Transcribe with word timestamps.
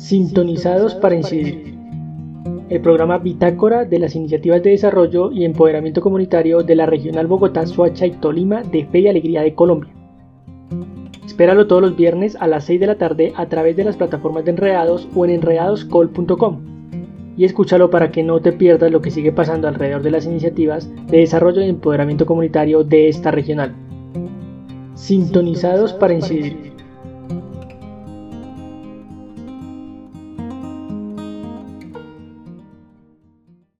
Sintonizados 0.00 0.94
para 0.94 1.14
incidir. 1.14 1.74
El 2.70 2.80
programa 2.80 3.18
Bitácora 3.18 3.84
de 3.84 3.98
las 3.98 4.16
iniciativas 4.16 4.62
de 4.62 4.70
desarrollo 4.70 5.30
y 5.30 5.44
empoderamiento 5.44 6.00
comunitario 6.00 6.62
de 6.62 6.74
la 6.74 6.86
Regional 6.86 7.26
Bogotá, 7.26 7.66
Soacha 7.66 8.06
y 8.06 8.12
Tolima 8.12 8.62
de 8.62 8.86
Fe 8.86 9.00
y 9.00 9.08
Alegría 9.08 9.42
de 9.42 9.54
Colombia. 9.54 9.92
Espéralo 11.26 11.66
todos 11.66 11.82
los 11.82 11.96
viernes 11.96 12.34
a 12.40 12.46
las 12.46 12.64
6 12.64 12.80
de 12.80 12.86
la 12.86 12.96
tarde 12.96 13.34
a 13.36 13.46
través 13.50 13.76
de 13.76 13.84
las 13.84 13.98
plataformas 13.98 14.46
de 14.46 14.52
Enredados 14.52 15.06
o 15.14 15.26
en 15.26 15.32
enredadoscol.com. 15.32 16.60
Y 17.36 17.44
escúchalo 17.44 17.90
para 17.90 18.10
que 18.10 18.22
no 18.22 18.40
te 18.40 18.52
pierdas 18.52 18.90
lo 18.90 19.02
que 19.02 19.10
sigue 19.10 19.32
pasando 19.32 19.68
alrededor 19.68 20.02
de 20.02 20.12
las 20.12 20.24
iniciativas 20.24 20.90
de 21.08 21.18
desarrollo 21.18 21.60
y 21.60 21.68
empoderamiento 21.68 22.24
comunitario 22.24 22.84
de 22.84 23.08
esta 23.08 23.32
regional. 23.32 23.74
Sintonizados 24.94 25.92
para 25.92 26.14
incidir. 26.14 26.69